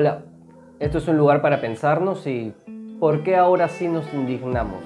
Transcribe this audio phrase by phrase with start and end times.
[0.00, 0.22] Hola,
[0.78, 2.54] esto es un lugar para pensarnos y
[3.00, 4.78] ¿por qué ahora sí nos indignamos?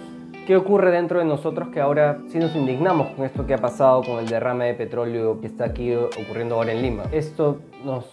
[0.47, 4.03] ¿Qué ocurre dentro de nosotros que ahora sí nos indignamos con esto que ha pasado
[4.03, 7.03] con el derrame de petróleo que está aquí ocurriendo ahora en Lima?
[7.13, 8.07] Esto nos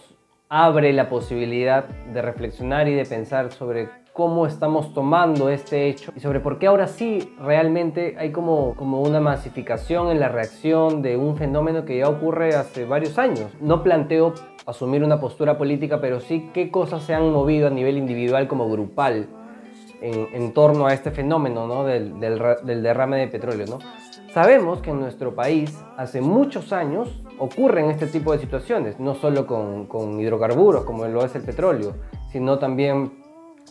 [0.50, 6.20] abre la posibilidad de reflexionar y de pensar sobre cómo estamos tomando este hecho y
[6.20, 11.16] sobre por qué ahora sí realmente hay como, como una masificación en la reacción de
[11.16, 13.50] un fenómeno que ya ocurre hace varios años.
[13.60, 14.34] No planteo
[14.66, 18.70] asumir una postura política, pero sí qué cosas se han movido a nivel individual como
[18.70, 19.28] grupal
[20.00, 21.84] en, en torno a este fenómeno ¿no?
[21.84, 23.66] del, del, del, derrame de petróleo.
[23.66, 23.78] ¿no?
[24.32, 29.46] Sabemos que en nuestro país hace muchos años ocurren este tipo de situaciones, no solo
[29.46, 31.94] con, con hidrocarburos como lo es el petróleo,
[32.30, 33.20] sino también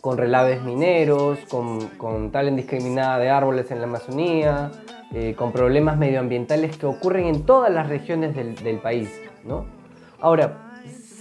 [0.02, 4.72] con relaves mineros, con, con tala indiscriminada de árboles en la Amazonía,
[5.14, 9.09] eh, con problemas medioambientales que ocurren en todas las regiones del, del país.
[9.44, 9.66] ¿no?
[10.22, 10.69] Ahora,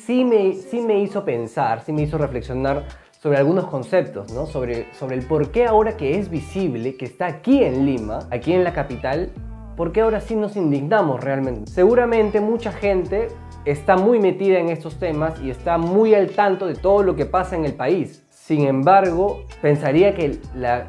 [0.08, 2.86] sí me, sí me hizo pensar, sí me hizo reflexionar
[3.20, 4.46] sobre algunos conceptos, ¿no?
[4.46, 8.54] sobre, sobre el por qué ahora que es visible, que está aquí en Lima, aquí
[8.54, 9.30] en la capital,
[9.76, 11.70] ¿por qué ahora sí nos indignamos realmente?
[11.70, 13.28] Seguramente mucha gente
[13.66, 17.26] está muy metida en estos temas y está muy al tanto de todo lo que
[17.26, 18.24] pasa en el país.
[18.30, 20.86] Sin embargo, pensaría que la,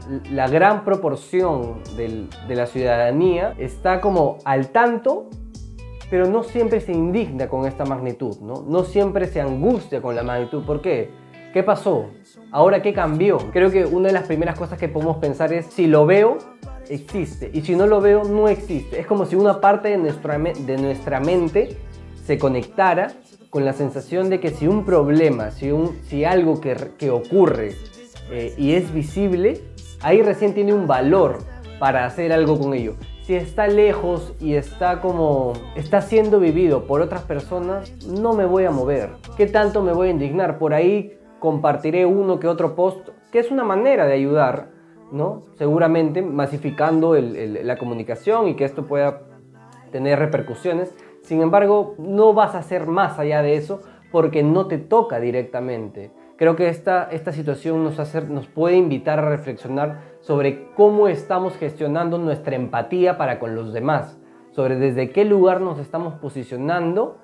[0.48, 5.30] gran proporción de la ciudadanía está como al tanto,
[6.10, 8.64] pero no siempre se indigna con esta magnitud, ¿no?
[8.68, 10.64] No siempre se angustia con la magnitud.
[10.64, 11.10] ¿Por qué?
[11.54, 12.08] ¿Qué pasó?
[12.52, 13.38] ¿Ahora qué cambió?
[13.52, 16.38] Creo que una de las primeras cosas que podemos pensar es, si lo veo,
[16.90, 17.50] existe.
[17.54, 19.00] Y si no lo veo, no existe.
[19.00, 21.78] Es como si una parte de nuestra, de nuestra mente
[22.26, 23.14] se conectara
[23.50, 27.76] con la sensación de que si un problema, si, un, si algo que, que ocurre
[28.32, 29.62] eh, y es visible,
[30.02, 31.40] ahí recién tiene un valor
[31.80, 32.96] para hacer algo con ello.
[33.30, 38.66] Si está lejos y está como está siendo vivido por otras personas, no me voy
[38.66, 39.12] a mover.
[39.38, 40.58] ¿Qué tanto me voy a indignar?
[40.58, 44.70] Por ahí compartiré uno que otro post, que es una manera de ayudar,
[45.12, 45.44] ¿no?
[45.60, 49.22] Seguramente masificando la comunicación y que esto pueda
[49.92, 50.96] tener repercusiones.
[51.22, 56.10] Sin embargo, no vas a hacer más allá de eso porque no te toca directamente.
[56.36, 61.56] Creo que esta, esta situación nos, hace, nos puede invitar a reflexionar sobre cómo estamos
[61.58, 64.20] gestionando nuestra empatía para con los demás,
[64.52, 67.18] sobre desde qué lugar nos estamos posicionando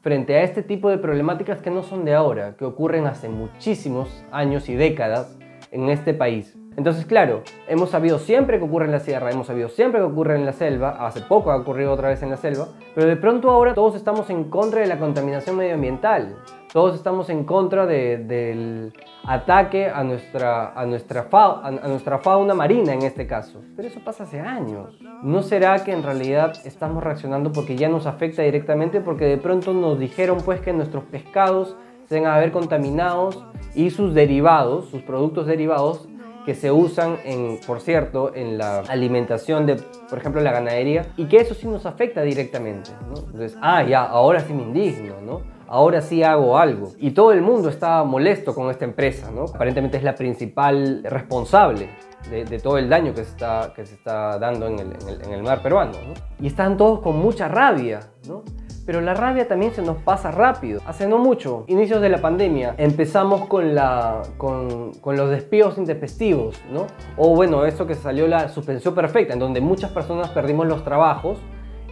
[0.00, 4.24] frente a este tipo de problemáticas que no son de ahora, que ocurren hace muchísimos
[4.32, 5.38] años y décadas
[5.70, 6.58] en este país.
[6.76, 10.36] Entonces, claro, hemos sabido siempre que ocurre en la sierra, hemos sabido siempre que ocurre
[10.36, 13.50] en la selva, hace poco ha ocurrido otra vez en la selva, pero de pronto
[13.50, 16.36] ahora todos estamos en contra de la contaminación medioambiental,
[16.72, 18.92] todos estamos en contra de, del
[19.24, 23.60] ataque a nuestra, a, nuestra fa, a, a nuestra fauna marina en este caso.
[23.76, 24.98] Pero eso pasa hace años.
[25.22, 29.00] ¿No será que en realidad estamos reaccionando porque ya nos afecta directamente?
[29.00, 31.76] Porque de pronto nos dijeron pues que nuestros pescados
[32.08, 33.44] se van a ver contaminados
[33.74, 36.08] y sus derivados, sus productos derivados,
[36.44, 39.76] que se usan, en, por cierto, en la alimentación de,
[40.08, 42.90] por ejemplo, la ganadería, y que eso sí nos afecta directamente.
[43.08, 43.16] ¿no?
[43.16, 45.42] Entonces, ah, ya, ahora sí me indigno, ¿no?
[45.72, 46.90] Ahora sí hago algo.
[46.98, 49.44] Y todo el mundo está molesto con esta empresa, ¿no?
[49.44, 51.88] Aparentemente es la principal responsable
[52.30, 55.08] de, de todo el daño que se está, que se está dando en el, en
[55.08, 56.12] el, en el mar peruano, ¿no?
[56.38, 58.42] Y están todos con mucha rabia, ¿no?
[58.84, 60.82] Pero la rabia también se nos pasa rápido.
[60.86, 66.60] Hace no mucho, inicios de la pandemia, empezamos con, la, con, con los despidos intempestivos,
[66.70, 66.86] ¿no?
[67.16, 71.38] O bueno, eso que salió la suspensión perfecta, en donde muchas personas perdimos los trabajos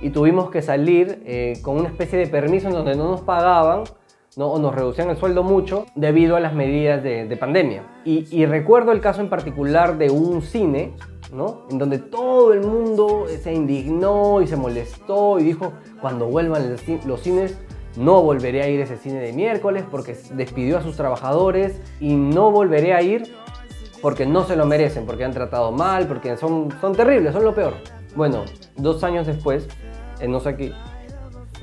[0.00, 3.84] y tuvimos que salir eh, con una especie de permiso en donde no nos pagaban
[4.37, 4.47] ¿no?
[4.47, 7.83] o nos reducían el sueldo mucho debido a las medidas de, de pandemia.
[8.05, 10.94] Y, y, recuerdo el caso en particular de un cine,
[11.33, 11.62] ¿no?
[11.71, 17.21] en donde todo el mundo se indignó y se molestó y dijo, cuando vuelvan los
[17.21, 17.59] cines,
[17.97, 22.15] no volveré a ir a ese cine de miércoles porque despidió a sus trabajadores y
[22.15, 23.34] no volveré a ir
[24.00, 27.55] porque no se lo merecen, porque han tratado mal, porque son, son terribles, son lo
[27.55, 27.75] peor.
[28.16, 28.44] Bueno,
[28.76, 29.69] dos años después,
[30.21, 30.72] en No sé aquí,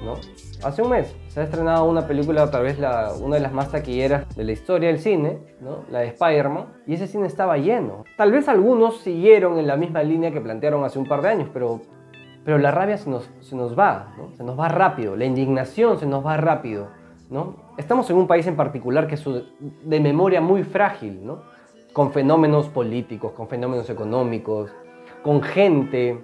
[0.04, 0.16] ¿no?
[0.64, 3.72] Hace un mes se ha estrenado una película, tal vez la, una de las más
[3.72, 5.84] taquilleras de la historia del cine, ¿no?
[5.92, 8.06] la de Spider-Man, y ese cine estaba lleno.
[8.18, 11.50] Tal vez algunos siguieron en la misma línea que plantearon hace un par de años,
[11.54, 11.82] pero,
[12.44, 14.36] pero la rabia se nos, se nos va, ¿no?
[14.36, 16.88] se nos va rápido, la indignación se nos va rápido.
[17.30, 17.58] ¿no?
[17.78, 19.24] Estamos en un país en particular que es
[19.60, 21.42] de memoria muy frágil, ¿no?
[21.94, 24.72] con fenómenos políticos, con fenómenos económicos,
[25.24, 26.24] con gente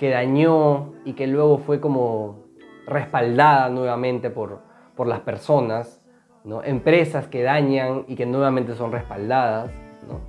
[0.00, 2.46] que dañó y que luego fue como
[2.86, 4.62] respaldada nuevamente por,
[4.96, 6.02] por las personas,
[6.42, 6.64] ¿no?
[6.64, 9.70] empresas que dañan y que nuevamente son respaldadas.
[10.08, 10.20] ¿no?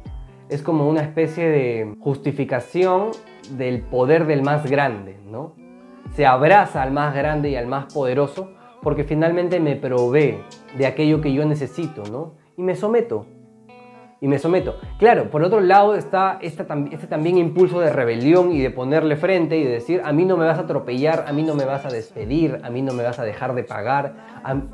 [0.49, 3.11] Es como una especie de justificación
[3.51, 5.17] del poder del más grande.
[5.25, 5.53] ¿no?
[6.15, 8.51] Se abraza al más grande y al más poderoso
[8.81, 10.39] porque finalmente me provee
[10.77, 12.03] de aquello que yo necesito.
[12.11, 12.33] ¿no?
[12.57, 13.25] y me someto.
[14.23, 14.75] Y me someto.
[14.99, 19.57] Claro, por otro lado está este, este también impulso de rebelión y de ponerle frente
[19.57, 21.85] y de decir, a mí no me vas a atropellar, a mí no me vas
[21.85, 24.13] a despedir, a mí no me vas a dejar de pagar,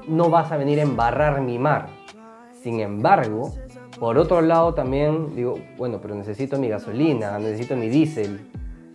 [0.10, 1.88] no vas a venir a embarrar mi mar.
[2.62, 3.54] Sin embargo,
[3.98, 8.42] por otro lado también digo, bueno, pero necesito mi gasolina, necesito mi diésel,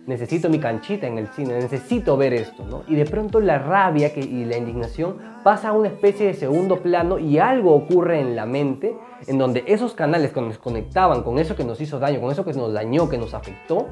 [0.05, 2.83] necesito mi canchita en el cine, necesito ver esto, ¿no?
[2.87, 7.19] Y de pronto la rabia y la indignación pasa a una especie de segundo plano
[7.19, 8.95] y algo ocurre en la mente
[9.27, 12.43] en donde esos canales que nos conectaban con eso que nos hizo daño, con eso
[12.43, 13.87] que nos dañó, que nos afectó,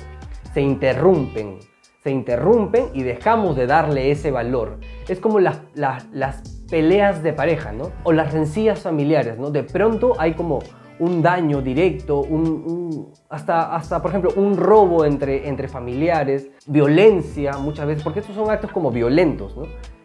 [0.53, 1.59] se interrumpen,
[2.03, 4.79] se interrumpen y dejamos de darle ese valor.
[5.07, 7.91] Es como las, las, peleas de pareja, ¿no?
[8.03, 9.51] O las rencillas familiares, ¿no?
[9.51, 10.59] De pronto hay como
[11.01, 17.87] un daño directo, un, hasta, hasta, por ejemplo, un robo entre, entre familiares, violencia muchas
[17.87, 19.63] veces, porque estos son actos como violentos, ¿no?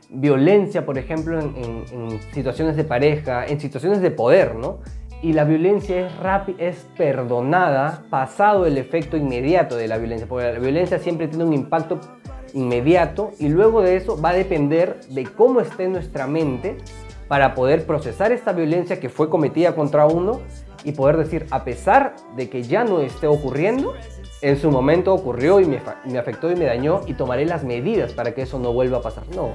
[0.09, 4.79] Violencia, por ejemplo, en, situaciones de pareja, en situaciones de poder, ¿no?
[5.23, 6.13] y la violencia es,
[6.59, 11.55] es perdonada pasado el efecto inmediato de la violencia, porque la violencia siempre tiene un
[11.55, 11.99] impacto
[12.53, 16.77] inmediato y luego de eso va a depender de cómo esté nuestra mente
[17.29, 20.41] para poder procesar esta violencia que fue cometida contra uno
[20.87, 23.95] y poder decir, a pesar de que ya no esté ocurriendo,
[24.41, 25.79] en su momento ocurrió y me,
[26.17, 29.25] afectó y me dañó y tomaré las medidas para que eso no vuelva a pasar.
[29.35, 29.51] No,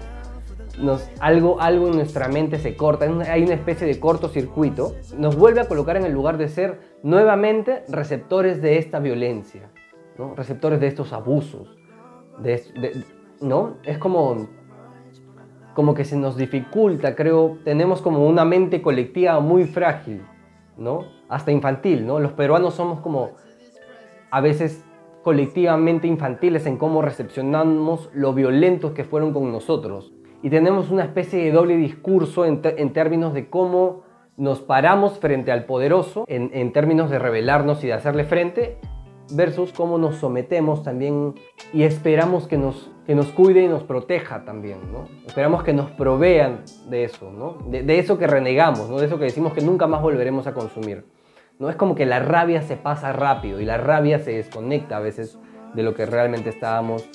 [1.22, 5.70] algo, algo en nuestra mente se corta, hay una especie de cortocircuito, nos vuelve a
[5.70, 9.72] colocar en el lugar de ser nuevamente receptores de esta violencia,
[10.18, 10.36] ¿no?
[10.36, 11.78] receptores de estos abusos.
[13.40, 13.78] ¿no?
[13.84, 14.50] Es como,
[15.76, 20.24] como que se nos dificulta, creo, tenemos como una mente colectiva muy frágil,
[20.78, 21.06] ¿no?
[21.30, 22.06] hasta infantil.
[22.06, 22.20] ¿no?
[22.20, 23.32] Los peruanos somos como
[24.30, 24.86] a veces
[25.24, 30.12] colectivamente infantiles en cómo recepcionamos lo violentos que fueron con nosotros
[30.44, 32.62] y tenemos una especie de doble discurso en,
[32.94, 34.04] términos de cómo
[34.38, 38.80] nos paramos frente al poderoso, en, términos de rebelarnos y de hacerle frente,
[39.36, 41.36] versus cómo nos sometemos también
[41.74, 45.08] y esperamos que nos, que nos cuide y nos proteja también, ¿no?
[45.26, 47.58] Esperamos que nos provean de eso, ¿no?
[47.70, 49.00] De, eso que renegamos, ¿no?
[49.00, 51.06] De eso que decimos que nunca más volveremos a consumir.
[51.60, 51.70] ¿no?
[51.70, 55.38] Es como que la rabia se pasa rápido y la rabia se desconecta a veces
[55.74, 57.08] de lo que realmente estábamos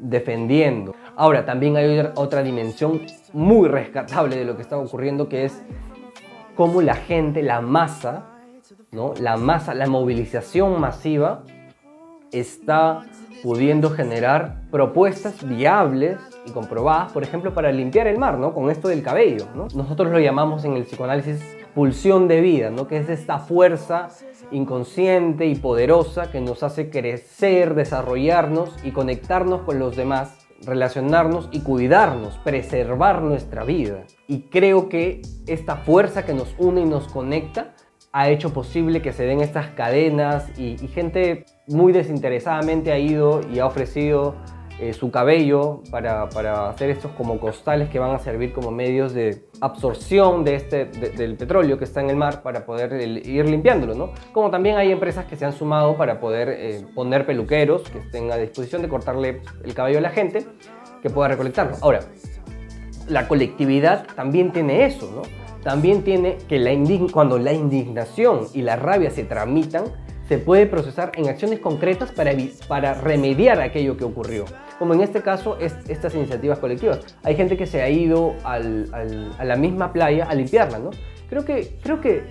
[0.00, 0.94] defendiendo.
[1.16, 3.02] Ahora, también hay otra dimensión
[3.32, 5.62] muy rescatable de lo que está ocurriendo, que es
[6.56, 8.26] cómo la gente, la masa,
[8.90, 9.14] ¿no?
[9.20, 11.44] la masa, la movilización masiva
[12.32, 13.02] está
[13.42, 18.54] pudiendo generar propuestas viables y comprobadas, por ejemplo, para limpiar el mar, ¿no?
[18.54, 19.68] Con esto del cabello, ¿no?
[19.74, 21.40] Nosotros lo llamamos en el psicoanálisis
[21.74, 22.86] pulsión de vida, ¿no?
[22.86, 24.08] Que es esta fuerza
[24.50, 31.60] inconsciente y poderosa que nos hace crecer, desarrollarnos y conectarnos con los demás relacionarnos y
[31.60, 34.04] cuidarnos, preservar nuestra vida.
[34.28, 37.71] Y creo que esta fuerza que nos une y nos conecta
[38.12, 43.58] ha hecho posible que se den estas cadenas y, gente muy desinteresadamente ha ido y
[43.58, 44.34] ha ofrecido
[44.78, 46.24] eh, su cabello para,
[46.68, 51.36] hacer estos como costales que van a servir como medios de absorción de este, del
[51.36, 54.10] petróleo que está en el mar para poder ir limpiándolo, ¿no?
[54.32, 58.30] Como también hay empresas que se han sumado para poder eh, poner peluqueros que estén
[58.30, 60.46] a disposición de cortarle el cabello a la gente
[61.00, 61.76] que pueda recolectarlo.
[61.80, 62.00] Ahora,
[63.08, 65.41] la colectividad también tiene eso, ¿no?
[65.62, 66.72] También tiene que la
[67.12, 69.84] cuando la indignación y la rabia se tramitan,
[70.28, 74.44] se puede procesar en acciones concretas para, remediar aquello que ocurrió.
[74.78, 77.00] Como en este caso, es, estas iniciativas colectivas.
[77.22, 80.90] Hay gente que se ha ido a la misma playa a limpiarla, ¿no?
[81.28, 82.24] Creo que, creo que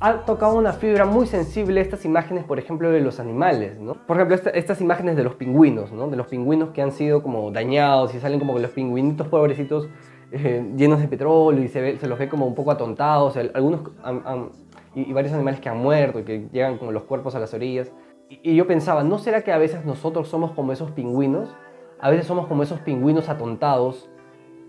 [0.00, 3.94] ha tocado una fibra muy sensible estas imágenes, por ejemplo, de los animales, ¿no?
[3.94, 6.08] Por ejemplo, estas imágenes de los pingüinos, ¿no?
[6.08, 9.88] De los pingüinos que han sido como dañados y salen como que los pingüinitos pobrecitos
[10.30, 13.36] eh, llenos de petróleo y se, se, los ve como un poco atontados.
[13.36, 14.50] Algunos han,
[14.94, 17.92] y, varios animales que han muerto y que llegan como los cuerpos a las orillas.
[18.28, 21.48] Y, yo pensaba, ¿no será que a veces nosotros somos como esos pingüinos?
[22.00, 24.08] A veces somos como esos pingüinos atontados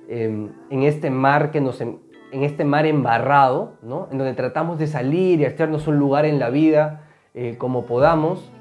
[0.07, 1.99] em, en este mar que nos en,
[2.31, 4.07] este mar embarrado, ¿no?
[4.11, 8.51] En donde tratamos de salir y hacernos un lugar en la vida eh, como podamos,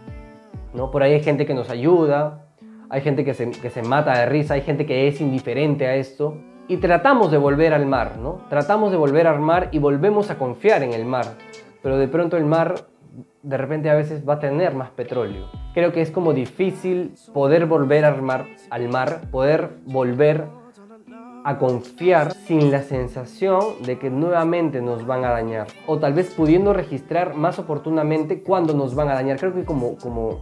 [0.75, 0.90] ¿no?
[0.90, 2.47] Por ahí hay gente que nos ayuda,
[2.88, 5.97] hay gente que se, que se mata de risa, hay gente que es indiferente a
[5.97, 6.38] esto.
[6.68, 8.42] Y tratamos de volver al mar, ¿no?
[8.48, 11.26] Tratamos de volver al mar y volvemos a confiar en el mar
[11.82, 12.87] pero de pronto el mar
[13.42, 15.46] de repente a veces va a tener más petróleo.
[15.75, 20.46] Creo que es como difícil poder volver al mar, al mar poder volver
[21.44, 25.68] a confiar sin la sensación de que nuevamente nos van a dañar.
[25.87, 29.38] O tal vez pudiendo registrar más oportunamente cuando nos van a dañar.
[29.38, 30.40] Creo que como, como,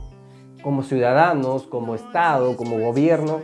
[0.62, 3.42] como ciudadanos, como Estado, como gobierno,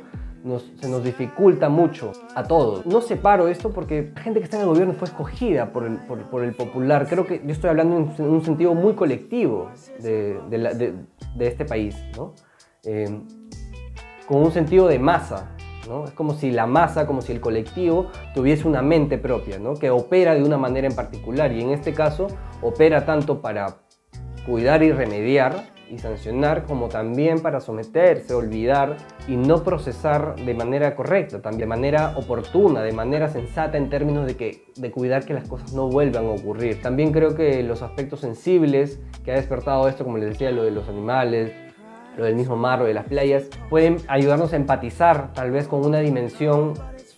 [0.80, 2.84] se nos dificulta mucho a todos.
[2.86, 6.54] No separo esto porque la gente que está en el gobierno fue escogida por el,
[6.54, 7.06] popular.
[7.08, 9.70] Creo que yo estoy hablando en, un sentido muy colectivo
[10.00, 12.34] de, de, este país, ¿no?
[12.84, 13.20] Eh,
[14.26, 15.54] con un sentido de masa.
[15.88, 16.04] ¿no?
[16.04, 19.74] Es como si la masa, como si el colectivo tuviese una mente propia, ¿no?
[19.74, 22.28] que opera de una manera en particular y en este caso
[22.60, 23.78] opera tanto para
[24.46, 28.96] cuidar y remediar y sancionar, como también para someterse, olvidar
[29.28, 34.26] y no procesar de manera correcta, también de manera oportuna, de manera sensata en términos
[34.26, 36.80] de, que, de cuidar que las cosas no vuelvan a ocurrir.
[36.80, 40.70] También creo que los aspectos sensibles que ha despertado esto, como les decía, lo de
[40.70, 41.52] los animales,
[42.16, 45.84] lo del mismo mar o de las playas, pueden ayudarnos a empatizar tal vez con
[45.84, 46.72] una dimensión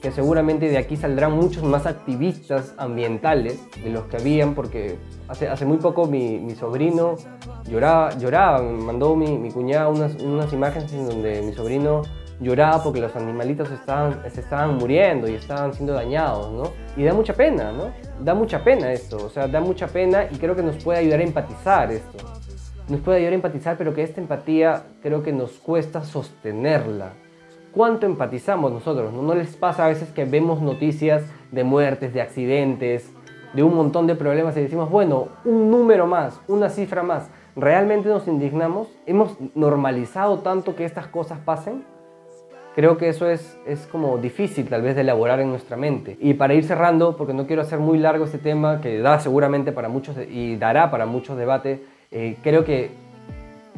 [0.05, 5.49] que seguramente de aquí saldrán muchos más activistas ambientales de los que habían, porque hace,
[5.49, 7.17] hace muy poco mi, mi sobrino
[7.67, 12.03] lloraba, lloraba, mandó mi, mi cuñada unas, unas, imágenes en donde mi sobrino
[12.39, 16.71] lloraba porque los animalitos estaban, se estaban muriendo y estaban siendo dañados, ¿no?
[16.99, 17.91] Y da mucha pena, ¿no?
[18.23, 21.21] Da mucha pena esto, o sea, da mucha pena y creo que nos puede ayudar
[21.21, 22.19] a empatizar esto.
[22.91, 27.24] Nos puede ayudar a empatizar, pero que esta empatía creo que nos cuesta sostenerla
[27.75, 29.13] cuánto empatizamos nosotros.
[29.13, 29.35] ¿no?
[29.35, 33.13] les pasa a veces que vemos noticias de muertes, de accidentes,
[33.53, 37.31] de un montón de problemas y decimos, bueno, un número más, una cifra más.
[37.57, 38.89] ¿Realmente nos indignamos?
[39.07, 41.85] ¿Hemos normalizado tanto que estas cosas pasen?
[42.75, 46.17] Creo que eso es, es como difícil tal vez de elaborar en nuestra mente.
[46.21, 49.71] Y para ir cerrando, porque no quiero hacer muy largo este tema, que da seguramente
[49.71, 51.79] para muchos y dará para muchos debates,
[52.11, 52.91] eh, creo que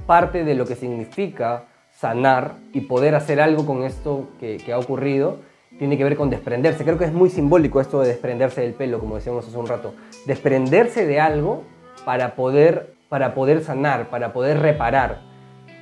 [0.07, 1.65] parte de lo que significa
[1.97, 5.38] sanar y poder hacer algo con esto que, ha ocurrido,
[5.79, 6.85] tiene que ver con desprenderse.
[6.85, 9.95] Creo que es muy simbólico esto de desprenderse del pelo, como decíamos hace un rato.
[10.26, 11.62] Desprenderse de algo
[12.05, 15.23] para poder, para poder sanar, para poder reparar.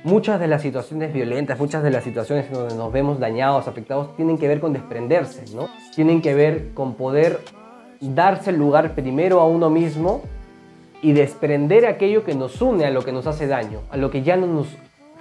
[0.03, 4.37] Muchas de las situaciones violentas, muchas de las situaciones donde nos vemos dañados, afectados, tienen
[4.37, 5.67] que ver con desprenderse, ¿no?
[5.95, 7.39] Tienen que ver con poder
[7.99, 10.21] darse el lugar primero a uno mismo
[11.01, 14.21] y desprender aquello que nos une a lo que nos hace daño, a lo que
[14.21, 14.67] ya no nos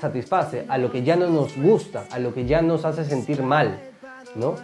[0.05, 3.43] satisface, a lo que ya no nos gusta, a lo que ya nos hace sentir
[3.43, 3.79] mal,
[4.35, 4.55] ¿no?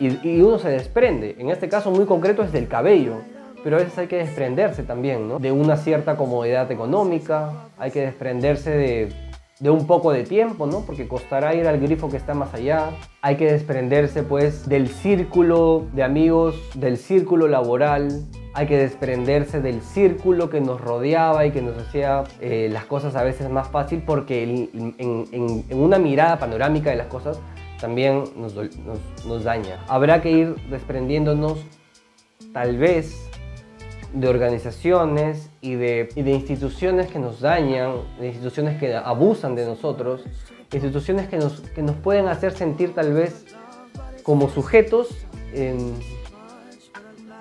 [0.00, 1.36] Y, uno se desprende.
[1.38, 3.16] En este caso muy concreto es del cabello,
[3.62, 5.38] pero a veces hay que desprenderse también, ¿no?
[5.38, 9.12] De una cierta comodidad económica, hay que desprenderse de,
[9.60, 10.80] de un poco de tiempo, ¿no?
[10.80, 12.90] Porque costará ir al grifo que está más allá.
[13.22, 18.08] Hay que desprenderse, pues, del círculo de amigos, del círculo laboral,
[18.56, 23.14] hay que desprenderse del círculo que nos rodeaba y que nos hacía eh, las cosas
[23.14, 27.38] a veces más fácil porque en, una mirada panorámica de las cosas
[27.78, 29.84] también nos, daña.
[29.88, 31.58] Habrá que ir desprendiéndonos
[32.54, 33.28] tal vez
[34.14, 39.66] de organizaciones y de, y de instituciones que nos dañan, de instituciones que abusan de
[39.66, 40.24] nosotros,
[40.72, 43.44] instituciones que nos, que nos pueden hacer sentir tal vez
[44.22, 45.08] como sujetos.
[45.52, 45.92] En,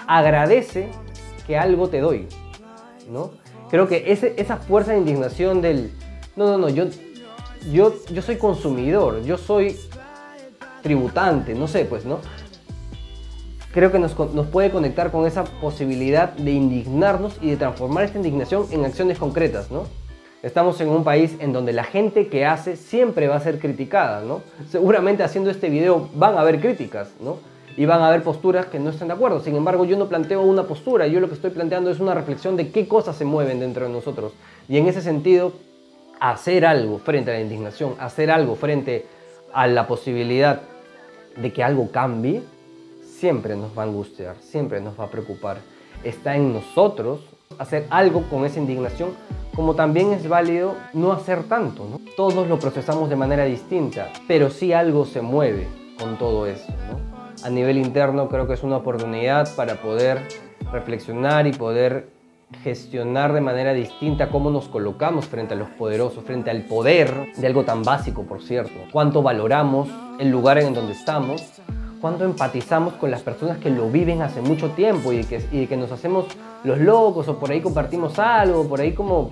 [0.08, 0.90] agradece
[1.46, 2.28] que algo te doy,
[3.10, 3.32] ¿no?
[3.70, 5.92] Creo que ese, esa fuerza de indignación del,
[6.36, 6.86] no, no, no, yo,
[7.72, 9.78] yo, yo soy consumidor, yo soy
[10.82, 12.20] tributante, no sé, pues, ¿no?
[13.74, 18.18] Creo que nos, nos puede conectar con esa posibilidad de indignarnos y de transformar esta
[18.18, 19.84] indignación en acciones concretas, ¿no?
[20.44, 24.22] Estamos en un país en donde la gente que hace siempre va a ser criticada,
[24.22, 24.42] ¿no?
[24.70, 27.40] Seguramente haciendo este video van a haber críticas, ¿no?
[27.78, 29.42] Y van a haber posturas que no estén de acuerdo.
[29.42, 32.56] Sin embargo, yo no planteo una postura, yo lo que estoy planteando es una reflexión
[32.56, 34.34] de qué cosas se mueven dentro de nosotros.
[34.68, 35.54] Y en ese sentido,
[36.20, 39.06] hacer algo frente a la indignación, hacer algo frente
[39.54, 40.62] a la posibilidad
[41.36, 42.42] de que algo cambie,
[43.02, 45.58] siempre nos va a angustiar, siempre nos va a preocupar.
[46.04, 47.22] Está en nosotros
[47.58, 49.12] hacer algo con esa indignación,
[49.56, 52.00] como también es válido no hacer tanto.
[52.18, 55.68] Todos lo procesamos de manera distinta, pero sí algo se mueve
[55.98, 56.66] con todo eso.
[57.46, 60.28] A nivel interno creo que es una oportunidad para poder
[60.72, 62.10] reflexionar y poder
[62.64, 67.46] gestionar de manera distinta cómo nos colocamos frente a los poderosos, frente al poder de
[67.46, 68.74] algo tan básico, por cierto.
[68.92, 71.62] Cuánto valoramos el lugar en donde estamos,
[72.02, 75.92] cuánto empatizamos con las personas que lo viven hace mucho tiempo y que, que nos
[75.92, 76.26] hacemos
[76.64, 79.30] los locos o por ahí compartimos algo, por ahí como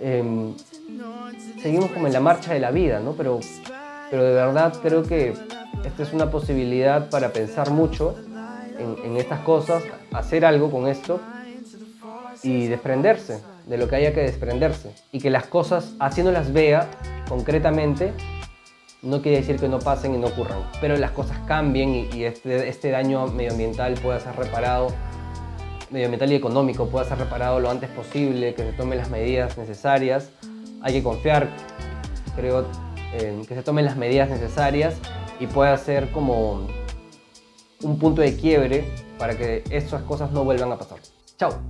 [0.00, 0.54] em,
[1.60, 3.12] seguimos como en la marcha de la vida, ¿no?
[3.12, 3.40] Pero,
[4.12, 5.34] pero de verdad creo que
[5.84, 8.14] esta es una posibilidad para pensar mucho
[8.78, 11.20] en, estas cosas, hacer algo con esto
[12.42, 14.94] y desprenderse de lo que haya que desprenderse.
[15.12, 16.88] Y que las cosas, así las vea
[17.28, 18.12] concretamente,
[19.02, 20.58] no quiere decir que no pasen y no ocurran.
[20.80, 24.88] Pero las cosas cambien y, este, este, daño medioambiental pueda ser reparado,
[25.90, 30.30] medioambiental y económico pueda ser reparado lo antes posible, que se tomen las medidas necesarias.
[30.80, 31.48] Hay que confiar,
[32.34, 32.66] creo,
[33.12, 34.94] en que se tomen las medidas necesarias
[35.42, 36.68] y pueda ser como
[37.82, 38.84] un punto de quiebre
[39.18, 41.00] para que estas cosas no vuelvan a pasar.
[41.36, 41.60] Chao.